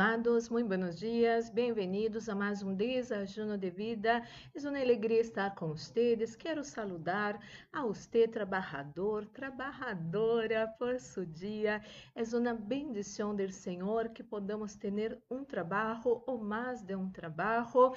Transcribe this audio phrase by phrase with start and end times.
[0.00, 4.22] Amados, muito buenos dias, bem-vindos a mais um desajuno de vida.
[4.54, 6.34] É uma alegria estar com vocês.
[6.34, 7.38] Quero saludar
[7.70, 11.82] a você, trabalhador, trabalhadora, por seu dia.
[12.14, 17.94] É uma bendição do Senhor que podamos ter um trabalho ou mais de um trabalho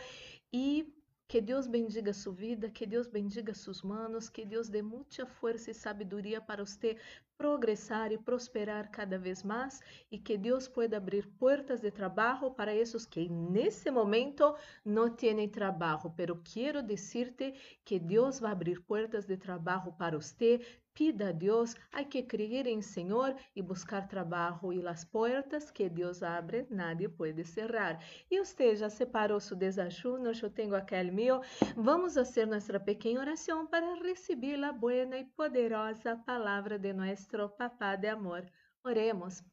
[0.52, 0.94] e
[1.27, 5.71] que Deus bendiga sua vida, que Deus bendiga suas manos, que Deus dê muita força
[5.71, 6.97] e sabedoria para você
[7.37, 12.73] progressar e prosperar cada vez mais e que Deus pueda abrir portas de trabalho para
[12.73, 14.55] esses que nesse momento
[14.85, 16.13] não têm trabalho.
[16.15, 20.61] Pero quero dizer-te que Deus vai abrir portas de trabalho para você,
[20.93, 25.89] Pida a Deus, há que crer em Senhor e buscar trabalho e as portas que
[25.89, 27.99] Deus abre, nadie pode cerrar.
[28.30, 30.31] E você já separou seu desajuno?
[30.31, 31.41] Eu tenho aquele meu.
[31.75, 37.95] Vamos fazer nossa pequena oração para receber a boa e poderosa palavra de nosso Papá
[37.95, 38.45] de amor.
[38.83, 39.44] Oremos.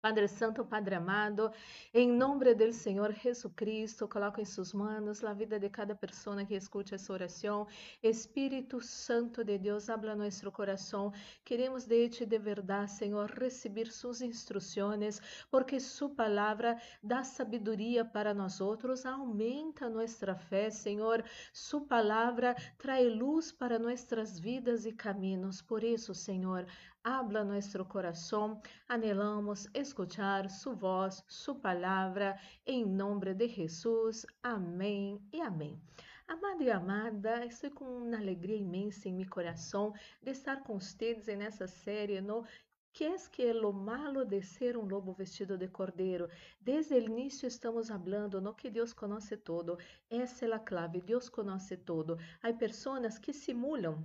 [0.00, 1.50] Padre Santo, Padre amado,
[1.92, 6.44] em nome do Senhor Jesus Cristo, coloco em suas mãos a vida de cada pessoa
[6.44, 7.66] que escute essa oração.
[8.02, 11.12] Espírito Santo de Deus, habla nosso coração.
[11.44, 18.32] Queremos de ti de verdade, Senhor, receber suas instruções, porque sua palavra dá sabedoria para
[18.32, 21.24] nós outros, aumenta nossa fé, Senhor.
[21.52, 25.60] Sua palavra traz luz para nossas vidas e caminhos.
[25.62, 26.66] Por isso, Senhor,
[27.06, 28.60] habla nuestro corazón.
[28.88, 34.26] Anhelamos escuchar su voz, su palabra, en nombre de Jesús.
[34.42, 35.80] Amém e amém.
[36.26, 41.28] Amado e amada, estou com uma alegria imensa em meu coração de estar com vocês
[41.28, 42.44] nessa série no
[42.92, 46.28] que é que lo malo de ser um lobo vestido de cordeiro?
[46.60, 49.78] Desde o início estamos falando no que Deus conhece todo.
[50.10, 52.18] Essa é a clave, Deus conhece todo.
[52.42, 54.04] Há pessoas que simulam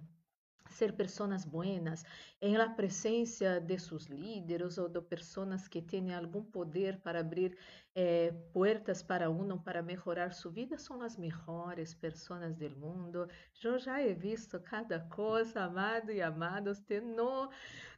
[0.71, 2.03] ser pessoas buenas
[2.41, 7.57] em la presença de seus líderes ou de pessoas que têm algum poder para abrir
[7.95, 13.27] eh, puertas para um para melhorar sua vida são as melhores pessoas do mundo.
[13.63, 17.49] Eu já he visto cada coisa, amado e amados, você não,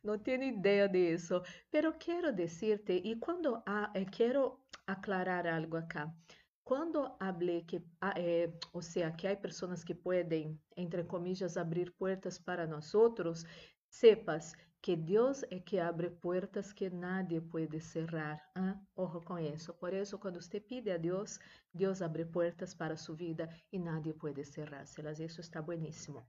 [0.04, 1.42] não tem ideia disso.
[1.72, 6.12] Pero quero dizer-te, e quando ah, eh, quero aclarar algo acá.
[6.64, 7.84] Quando hablé que,
[8.16, 13.46] eh, ou seja, que há pessoas que podem, entre comillas, abrir portas para nós outros,
[13.90, 14.54] sepas
[14.84, 18.38] que Deus é que abre portas que nadie pode cerrar.
[18.58, 18.76] ¿eh?
[18.96, 19.74] Ojo com isso.
[19.76, 21.40] Por isso, quando você pede a Deus,
[21.74, 25.20] Deus abre portas para sua vida e nadie pode cerrárselas.
[25.20, 26.26] Isso está bueníssimo.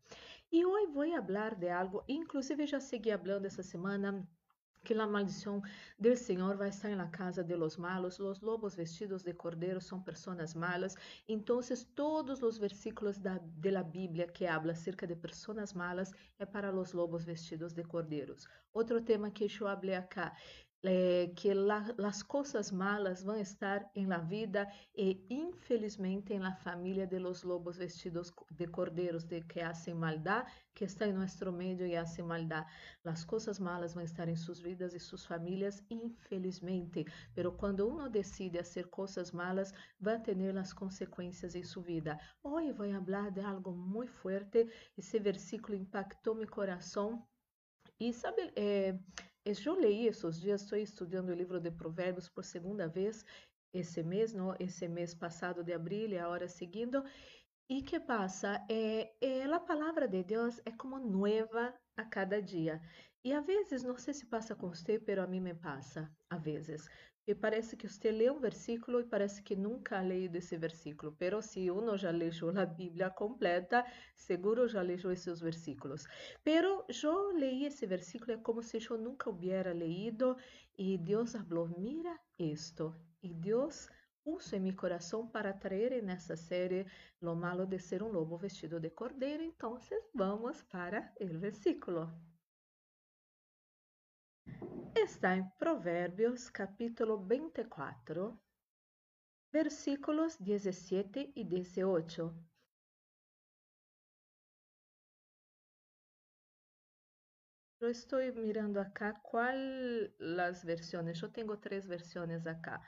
[0.52, 4.24] E hoje vou falar de algo, inclusive já segui falando essa semana
[4.84, 5.62] que a maldição
[5.98, 10.00] do Senhor vai estar na casa de los malos, los lobos vestidos de cordeiro são
[10.00, 10.94] pessoas malas,
[11.26, 11.60] então
[11.96, 16.70] todos os versículos da, de la Bíblia que habla acerca de pessoas malas é para
[16.70, 18.46] los lobos vestidos de cordeiros.
[18.72, 20.36] Outro tema que eu falei acá,
[20.84, 26.54] é, que la, as coisas malas vão estar em la vida e infelizmente em la
[26.54, 31.50] família de los lobos vestidos de cordeiros de que hacen maldade, que está em nosso
[31.52, 32.66] meio e hacen maldade.
[33.04, 37.06] As coisas malas vão estar em suas vidas e suas famílias, infelizmente.
[37.34, 42.18] Pero quando uno decide fazer coisas malas, vai ter as consequências em sua vida.
[42.42, 44.68] Hoje vou falar de algo muito forte.
[44.98, 47.26] Esse versículo impactou meu coração.
[47.98, 48.98] E sabe, é,
[49.44, 53.24] eu leí esses dias, estou estudando o livro de Provérbios por segunda vez
[53.74, 57.04] esse mês, esse mês passado de abril e a hora seguindo.
[57.68, 58.64] E que passa?
[58.70, 62.80] É, é, a palavra de Deus é como nova a cada dia.
[63.24, 66.42] E às vezes, não sei se passa com você, pero a mim me passa, às
[66.42, 66.88] vezes.
[67.26, 71.16] E parece que você lê um versículo e parece que nunca ha leído esse versículo.
[71.18, 76.06] Pero se uno já leu a Bíblia completa, seguro já leu esses versículos.
[76.42, 80.36] Pero eu leí esse versículo é como se eu nunca hubiera leído
[80.76, 82.94] e Deus falou, mira isto.
[83.22, 83.88] E Deus
[84.22, 86.86] puso em meu coração para trazer nessa série
[87.22, 89.42] lo malo de ser um lobo vestido de cordeiro.
[89.42, 89.78] Então,
[90.14, 92.12] vamos para o versículo.
[94.96, 98.40] Está em Provérbios, capítulo 24,
[99.52, 102.32] versículos 17 e 18.
[107.80, 109.54] Eu estou mirando acá qual
[110.40, 111.20] as versões.
[111.20, 112.80] Eu tenho três versões acá.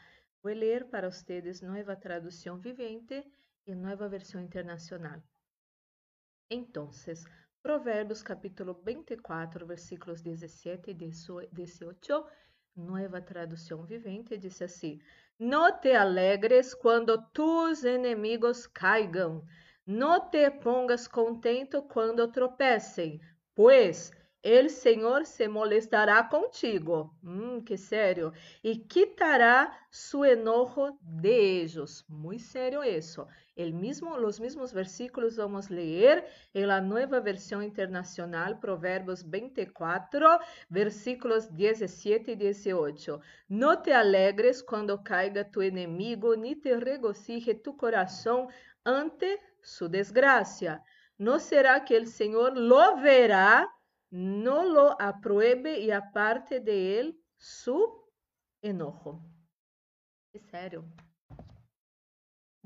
[0.42, 3.22] Vou ler para vocês Nova Tradução Vivente
[3.66, 5.20] e Nova Versão Internacional.
[6.48, 6.92] Então,
[7.66, 12.24] Provérbios capítulo 24, versículos 17 e 18,
[12.76, 15.00] nova tradução vivente, diz assim:
[15.36, 19.44] Não te alegres quando tus inimigos caigam,
[19.84, 23.20] não te pongas contento quando tropecem,
[23.52, 24.12] pois
[24.44, 27.12] el Senhor se molestará contigo.
[27.20, 28.32] Hum, que sério.
[28.62, 32.04] E quitará su enojo de ellos.
[32.08, 33.26] Muito sério isso.
[33.56, 40.38] El mismo, os mesmos versículos vamos ler em la nueva versión internacional, Provérbios 24,
[40.68, 43.18] versículos 17 e 18.
[43.48, 48.48] No te alegres quando caiga tu inimigo, ni te regocije tu coração
[48.84, 50.82] ante su desgracia.
[51.18, 53.66] No será que el Senhor lo verá,
[54.10, 58.04] no lo apruebe e aparte de él su
[58.60, 59.22] enojo.
[60.34, 60.84] É sério.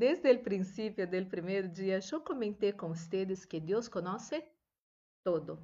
[0.00, 4.43] Desde o princípio do primeiro dia, eu comentei com vocês que Deus conhece
[5.23, 5.58] todo.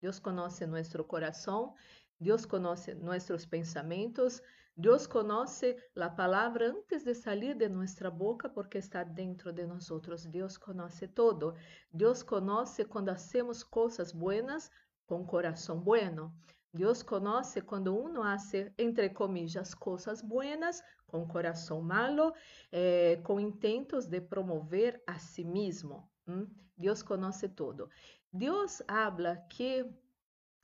[0.00, 1.72] Deus conhece nosso coração,
[2.18, 4.42] Deus conhece nossos pensamentos,
[4.76, 9.88] Deus conhece a palavra antes de sair de nossa boca, porque está dentro de nós.
[10.26, 11.54] Deus conhece todo.
[11.92, 14.72] Deus conhece quando hacemos coisas buenas
[15.06, 16.34] com coração bueno.
[16.72, 22.32] Deus conhece quando uno hace, entre comillas, coisas buenas com coração malo,
[22.70, 26.10] eh, com intentos de promover a si mesmo.
[26.26, 26.44] ¿Mm?
[26.76, 27.90] Deus conhece todo.
[28.32, 29.84] Deus habla que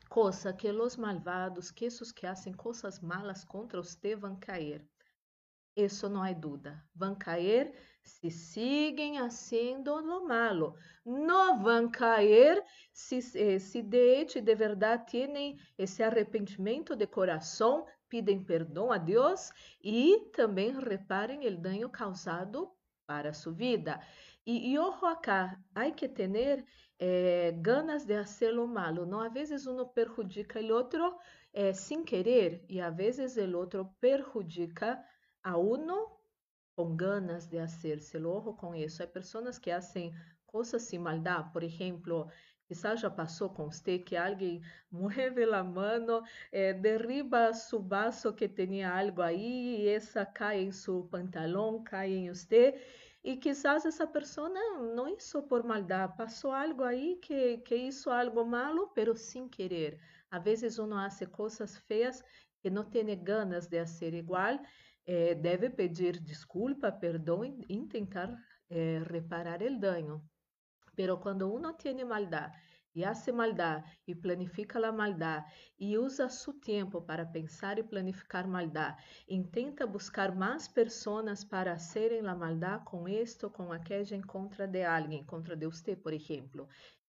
[0.08, 4.88] coisa que os malvados, que esses que hacen coisas malas contra você vão cair.
[5.76, 6.82] Isso não há dúvida.
[6.94, 7.75] Vão cair
[8.08, 10.75] se siguen haciendo lo malo.
[11.05, 18.43] No van caer se, eh, se de de verdade tienen esse arrependimento de coração, pidem
[18.43, 19.50] perdão a Deus
[19.82, 22.72] e também reparem o dano causado
[23.06, 24.00] para sua vida.
[24.46, 26.64] E, ojo acá, há que ter
[26.99, 29.04] eh, ganas de hacer lo malo.
[29.04, 31.19] Não, a vezes uno perjudica o outro
[31.52, 34.99] eh, sem querer e a vezes o outro perjudica
[35.43, 36.17] a uno
[36.78, 39.02] com ganas de hacerse ojo com isso.
[39.02, 40.14] Há pessoas que fazem
[40.46, 42.30] coisas sem maldade, por exemplo,
[42.69, 46.22] quizás já passou com você que alguém mueve a mão,
[46.52, 52.12] eh, derriba su vaso que tinha algo aí e essa cai em seu pantalão, cai
[52.12, 52.80] em você.
[53.25, 58.44] E quizás essa pessoa não hizo por maldade, passou algo aí que, que hizo algo
[58.44, 59.98] malo, pero sem querer.
[60.30, 62.22] Às vezes uno hace coisas feias
[62.60, 64.60] que não tem ganas de fazer igual
[65.08, 68.31] eh, deve pedir desculpa, perdão e tentar
[68.69, 70.22] eh, reparar o dano.
[70.94, 72.55] Pero quando uno tiene maldade
[72.94, 75.46] e hace maldade e planifica a maldade
[75.78, 82.26] e usa seu tempo para pensar e planificar maldade, intenta buscar mais pessoas para hacerem
[82.26, 86.69] a maldade com isto, com aquela em contra de alguém, contra de você, por exemplo.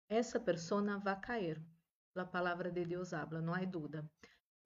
[0.07, 1.59] Essa pessoa vai cair.
[2.15, 4.07] A palavra de Deus habla, não há dúvida.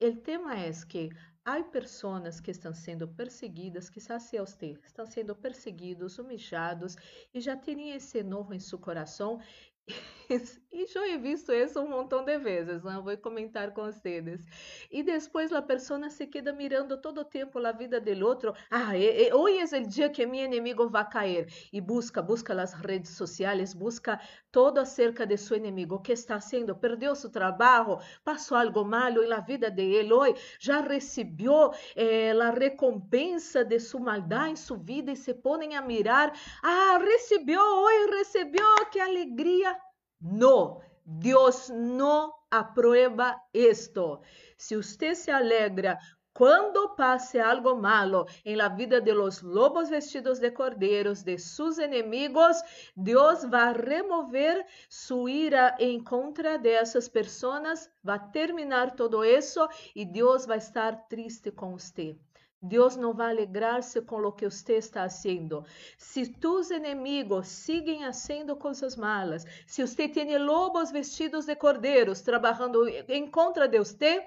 [0.03, 1.11] O tema é que
[1.45, 6.95] há pessoas que estão sendo perseguidas, quizás sea usted, estão sendo perseguidos, humilhados
[7.31, 9.39] e já têm esse enojo em seu coração
[10.71, 14.45] e eu he visto isso um montão de vezes, não vou comentar com vocês.
[14.89, 18.53] E depois a pessoa se queda mirando todo o tempo a vida do outro.
[18.69, 21.47] Ah, e, e, hoje é o dia que meu inimigo vai cair.
[21.73, 24.19] E busca, busca as redes sociais, busca
[24.51, 26.01] todo acerca de seu inimigo.
[26.01, 26.75] Que está fazendo?
[26.75, 27.99] Perdeu seu trabalho?
[28.23, 30.35] Passou algo malo na vida de ele hoje?
[30.59, 35.81] Já recebeu eh, a recompensa de sua maldade em sua vida e se põem a
[35.81, 36.33] mirar.
[36.61, 39.77] Ah, recebeu hoje, recebeu, que alegria!
[40.19, 44.21] No, Dios no aprueba esto.
[44.57, 45.97] Si usted se alegra
[46.33, 51.77] quando passe algo malo em la vida de los lobos vestidos de cordeiros, de sus
[51.77, 52.61] enemigos,
[52.95, 60.45] Deus vai remover sua ira em contra dessas pessoas, vai terminar todo isso e Deus
[60.45, 62.17] vai estar triste com você.
[62.63, 65.65] Deus não vai alegrar-se com o que você está fazendo.
[65.97, 72.87] Se tus inimigos siguen fazendo coisas malas, se você tem lobos vestidos de cordeiros trabalhando
[72.87, 74.23] em contra de você,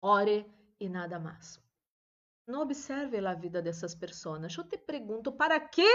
[0.00, 1.60] ore e nada mais.
[2.46, 4.56] Não observe a vida dessas pessoas.
[4.56, 5.86] Eu te pergunto, para que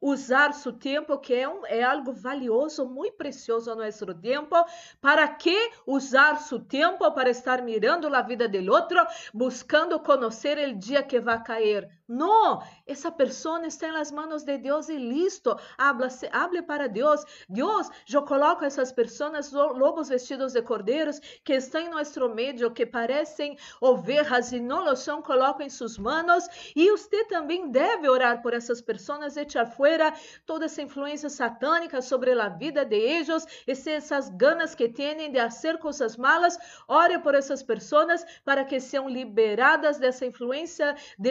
[0.00, 4.56] usar seu tempo, que é, um, é algo valioso, muito precioso nosso tempo.
[5.02, 5.54] ¿Para que
[5.86, 11.20] usar seu tempo para estar mirando a vida do outro, buscando conhecer o dia que
[11.20, 11.97] vai cair?
[12.08, 15.54] Não, essa pessoa está nas mãos de Deus e listo.
[15.76, 17.22] Hable para Deus.
[17.46, 22.86] Deus, eu coloco essas pessoas, lobos vestidos de cordeiros, que estão em nosso meio, que
[22.86, 26.48] parecem ovelhas e não lo são, coloco em suas mãos.
[26.74, 30.14] E você também deve orar por essas pessoas, echar fora
[30.46, 35.76] toda essa influência satânica sobre a vida de ellos, essas ganas que têm de fazer
[35.78, 36.56] coisas malas.
[36.88, 41.28] Ore por essas pessoas para que sejam liberadas dessa influência do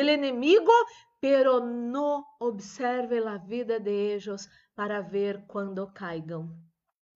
[0.67, 0.71] inimigo,
[1.19, 6.55] pero não observe a vida de ellos para ver quando caigam.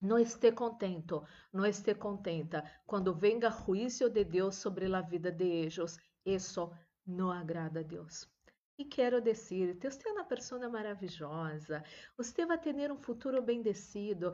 [0.02, 5.46] não esteja contento, não esteja contenta quando venga juízo de Deus sobre a vida de
[5.46, 6.00] eles.
[6.26, 6.72] Isso
[7.06, 8.28] não agrada a Deus.
[8.80, 11.84] E quero dizer, você é uma pessoa maravilhosa,
[12.18, 14.34] você vai ter um futuro bendecido.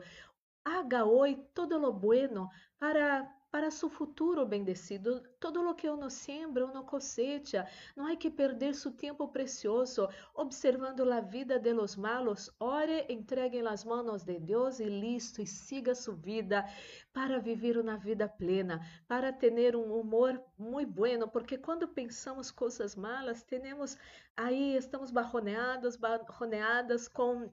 [0.64, 2.48] Haga hoje todo lo bueno
[2.78, 5.22] para para su futuro bendecido.
[5.38, 7.66] Todo lo que uno siembra, uno cosecha.
[7.96, 12.50] Não há que perder seu tempo precioso observando a vida de los malos.
[12.58, 16.64] Ore, entregue nas mãos de Deus e listo, e siga sua vida
[17.12, 22.94] para viver uma vida plena, para ter um humor muito bueno, porque quando pensamos coisas
[22.94, 23.96] malas, temos
[24.36, 27.52] aí, estamos barroneados, barroneadas com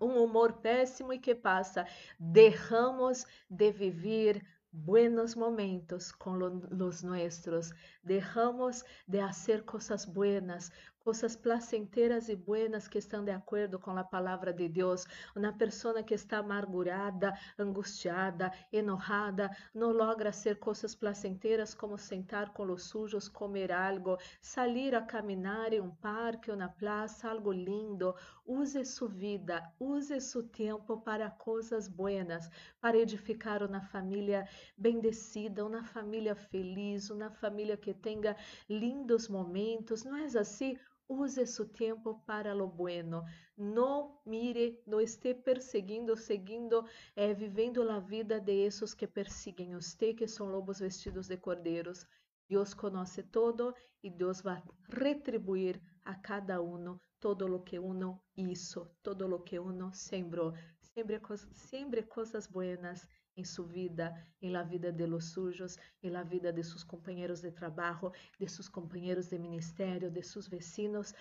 [0.00, 1.86] um humor péssimo e que passa.
[2.18, 4.44] Derramos de viver
[4.74, 7.72] buenos momentos con los nuestros.
[8.02, 10.72] Dejamos de hacer cosas buenas,
[11.04, 15.04] cosas placenteras e buenas que estão de acordo com a palavra de Deus.
[15.36, 22.72] Uma pessoa que está amargurada, angustiada, enojada, não logra ser coisas placenteras como sentar com
[22.72, 28.14] os sujos, comer algo, sair a caminhar em um parque ou na praça, algo lindo.
[28.46, 32.48] Use sua vida, use seu tempo para coisas buenas,
[32.80, 38.34] para edificar uma família bendecida, uma família feliz, uma família que tenha
[38.70, 40.02] lindos momentos.
[40.02, 40.78] Não é assim?
[41.08, 43.24] Use seu tempo para lo bueno.
[43.56, 46.84] Não mire, não esteja perseguindo, seguindo,
[47.14, 52.06] eh, vivendo a vida de esses que persiguen você, que são lobos vestidos de cordeiros.
[52.48, 58.90] Deus conhece todo e Deus vai retribuir a cada um todo o que uno hizo,
[59.02, 60.52] todo o que uno sembrou.
[60.94, 61.20] Sempre,
[61.54, 66.52] sempre coisas buenas em sua vida, em la vida de los suyos, em la vida
[66.52, 71.12] de seus companheiros de trabalho, de seus companheiros de ministério, de seus vecinos,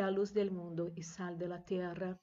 [0.00, 2.16] a luz del mundo e sal de la tierra.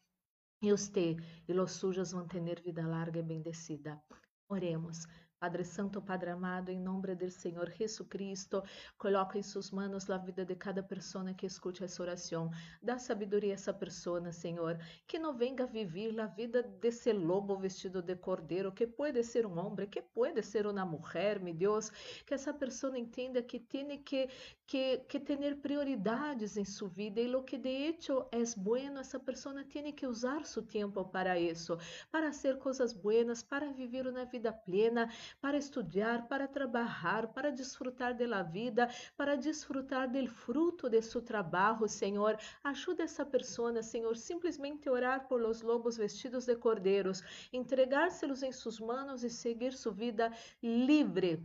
[0.62, 4.02] E usted e los suyos vão ter vida larga e bendecida.
[4.48, 5.06] Oremos.
[5.44, 8.64] Padre Santo, Padre amado, em nome do Senhor Jesus Cristo,
[8.98, 12.50] coloca em suas mãos a vida de cada pessoa que escute essa oração.
[12.82, 18.02] Dá sabedoria a essa pessoa, Senhor, que não venga viver a vida desse lobo vestido
[18.02, 21.90] de cordeiro, que pode ser um homem, que pode ser uma mulher, meu Deus,
[22.26, 24.30] que essa pessoa entenda que tem que,
[24.66, 29.20] que, que ter prioridades em sua vida e o que de hecho é bueno, essa
[29.20, 31.78] pessoa tem que usar seu tempo para isso,
[32.10, 35.10] para fazer coisas buenas, para viver uma vida plena,
[35.42, 41.88] para estudar, para trabalhar, para desfrutar da vida, para desfrutar do fruto de seu trabalho,
[41.88, 42.38] Senhor.
[42.64, 48.80] Ajuda essa pessoa, Senhor, simplesmente orar por los lobos vestidos de cordeiros, entregar-se-los em suas
[48.80, 51.42] mãos e seguir sua vida livre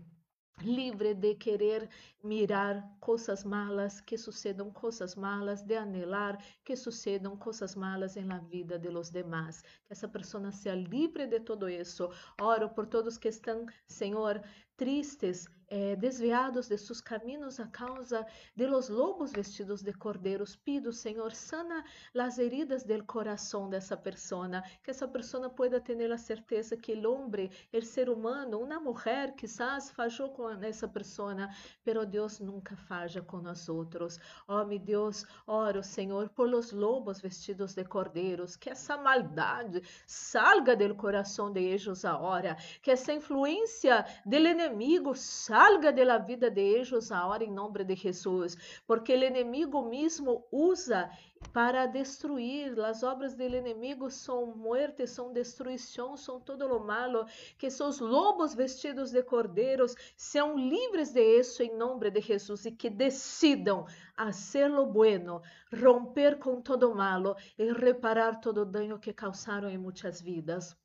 [0.63, 1.89] livre de querer
[2.23, 8.39] mirar coisas malas, que sucedam coisas malas, de anelar que sucedam coisas malas em la
[8.39, 9.63] vida de los demás.
[9.87, 12.11] Que essa pessoa seja livre de todo isso.
[12.41, 14.43] Oro por todos que estão, Senhor,
[14.77, 20.57] tristes, eh, desviados de seus caminhos a causa de los lobos vestidos de cordeiros.
[20.57, 21.85] Pido, Senhor, sana
[22.15, 27.13] las heridas del coração dessa persona, que essa persona pueda ter a certeza que o
[27.13, 33.21] homem, o ser humano, uma mulher, quizás fallou com essa persona, pero Deus nunca falla
[33.21, 34.19] com nós outros.
[34.47, 40.75] Oh, meu Deus, oro, Senhor, por los lobos vestidos de cordeiros, que essa maldade salga
[40.75, 45.58] del coração de ellos agora, que essa influência del inimigo salga
[45.93, 51.11] de la vida de ellos agora em nome de Jesus, porque o inimigo mesmo usa
[51.53, 52.79] para destruir.
[52.81, 57.27] As obras do inimigo são muerte, são destruição, são todo lo malo.
[57.59, 62.73] Que seus lobos vestidos de cordeiros sejam livres de isso em nome de Jesus e
[62.73, 63.85] que decidam
[64.17, 69.79] hacer lo bueno, romper com todo malo e reparar todo o dano que causaram em
[69.79, 70.77] muitas vidas.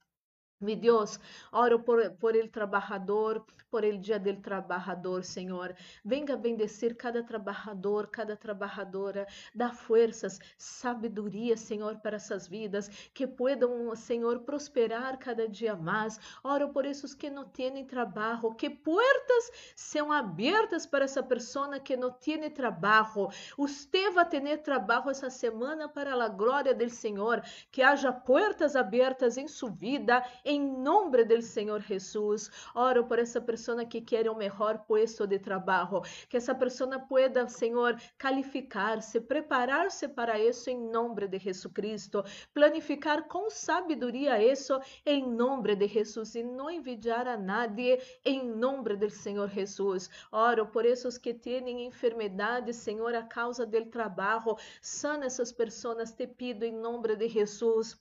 [0.64, 1.20] Mi Deus,
[1.52, 5.74] oro por, por el trabalhador, por el dia del trabalhador, Senhor.
[6.06, 9.26] Venga bendecir cada trabalhador, cada trabalhadora.
[9.56, 16.20] Dá forças, sabedoria, Senhor, para essas vidas, que puedan, Senhor, prosperar cada dia mais.
[16.44, 21.98] Oro por esses que não têm trabalho, que portas sejam abertas para essa pessoa que
[21.98, 23.30] não tem trabalho.
[23.58, 27.42] Você vai ter trabalho essa semana para a glória do Senhor.
[27.72, 32.50] Que haja portas abertas em sua vida, em nome do Senhor Jesus.
[32.76, 37.48] Oro por essa pessoa que quer o melhor puesto de trabalho, que essa pessoa pueda,
[37.48, 45.28] Senhor, calificar-se, preparar-se para isso em nome de Jesus Cristo, planificar com sabedoria isso em
[45.28, 50.10] nome de Jesus e não envidiar a nadie em nome do Senhor Jesus.
[50.32, 54.58] Oro por esses que têm enfermidade, Senhor, a causa do trabalho.
[54.82, 57.98] Sana essas pessoas, te pido em nome de Jesus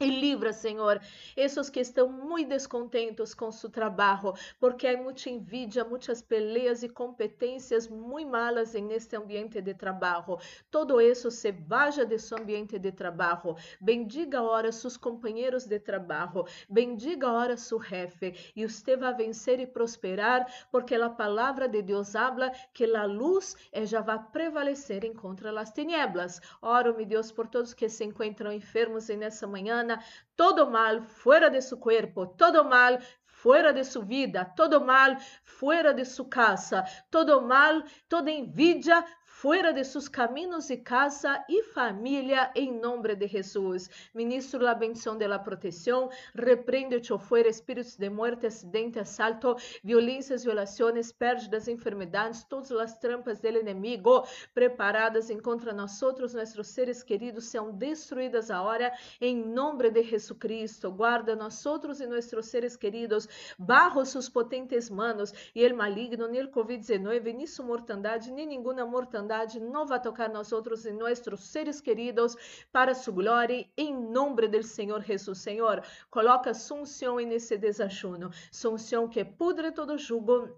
[0.00, 1.00] E livra, Senhor,
[1.36, 6.88] esses que estão muito descontentos com seu trabalho, porque há muita envidia, muitas peleas e
[6.88, 10.38] competências muito malas neste ambiente de trabalho.
[10.70, 13.56] Todo isso se vaja de seu ambiente de trabalho.
[13.80, 16.46] Bendiga agora seus companheiros de trabalho.
[16.68, 18.52] Bendiga agora seu jefe.
[18.54, 23.56] E você vai vencer e prosperar, porque a palavra de Deus habla que a luz
[23.82, 26.40] já vai prevalecer em contra as tinieblas.
[26.62, 29.87] Oro, meu Deus, por todos que se encontram enfermos nessa manhã
[30.34, 35.92] todo mal fuera de su cuerpo, todo mal fuera de su vida, todo mal fuera
[35.92, 39.04] de su casa, todo mal, toda envidia
[39.40, 43.88] fuera de sus caminos y casa y familia en nombre de Jesús.
[44.12, 50.42] Ministro la bendición de la protección, reprende o fuera espíritus de muerte, acidente, asalto, violências,
[50.42, 57.44] violações, pérdidas, enfermedades, todas as trampas del inimigo preparadas contra nós outros, nossos seres queridos,
[57.44, 60.90] são destruídas agora em nome de Jesucristo.
[60.90, 66.40] Guarda nós outros e nossos seres queridos, barro suas potentes manos e el maligno, nem
[66.40, 70.90] el Covid-19, nem sua mortandade, nem nenhuma mortandade bondade não vai tocar nós outros e
[70.90, 72.34] nossos seres queridos
[72.72, 75.38] para sua glória, em nome do Senhor Jesus.
[75.38, 80.48] Senhor, coloca sunção nesse desajuno, sunção que pudre todo jugo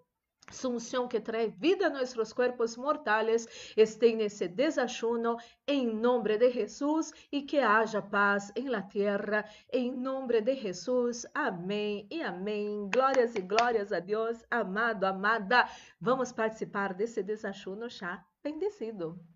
[0.51, 7.13] Sunção que traz vida a nossos corpos mortais, esteja nesse desajuno, em nome de Jesus,
[7.31, 11.25] e que haja paz em la terra, em nome de Jesus.
[11.33, 12.91] Amém e amém.
[12.93, 15.69] Glórias e glórias a Deus, amado, amada.
[16.01, 19.30] Vamos participar desse desajuno já bendecido.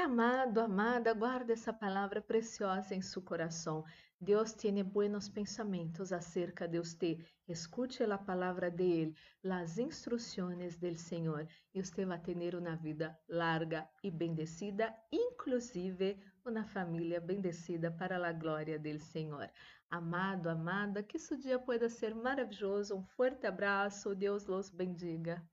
[0.00, 3.84] Amado, amada, guarda essa palavra preciosa em seu coração.
[4.20, 7.18] Deus tem buenos pensamentos acerca de você.
[7.48, 9.14] Escute a palavra de Ele,
[9.50, 16.64] as instruções do Senhor, e você vai ter uma vida larga e bendecida, inclusive uma
[16.64, 19.50] família bendecida para a glória do Senhor.
[19.90, 22.96] Amado, amada, que seu dia pueda ser maravilhoso.
[22.96, 24.14] Um forte abraço.
[24.14, 25.44] Deus los bendiga.